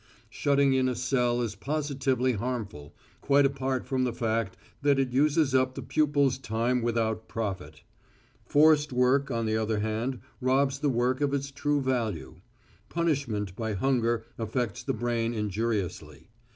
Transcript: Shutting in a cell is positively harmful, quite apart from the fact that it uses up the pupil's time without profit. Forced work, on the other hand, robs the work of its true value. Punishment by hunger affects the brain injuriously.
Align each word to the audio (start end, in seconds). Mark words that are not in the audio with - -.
Shutting 0.31 0.73
in 0.73 0.89
a 0.89 0.95
cell 0.95 1.43
is 1.43 1.53
positively 1.53 2.33
harmful, 2.33 2.95
quite 3.21 3.45
apart 3.45 3.85
from 3.85 4.03
the 4.03 4.11
fact 4.11 4.57
that 4.81 4.97
it 4.97 5.11
uses 5.11 5.53
up 5.53 5.75
the 5.75 5.83
pupil's 5.83 6.39
time 6.39 6.81
without 6.81 7.27
profit. 7.27 7.83
Forced 8.43 8.91
work, 8.91 9.29
on 9.29 9.45
the 9.45 9.57
other 9.57 9.81
hand, 9.81 10.19
robs 10.41 10.79
the 10.79 10.89
work 10.89 11.21
of 11.21 11.35
its 11.35 11.51
true 11.51 11.81
value. 11.81 12.37
Punishment 12.89 13.55
by 13.55 13.73
hunger 13.73 14.25
affects 14.39 14.81
the 14.81 14.93
brain 14.93 15.35
injuriously. 15.35 16.31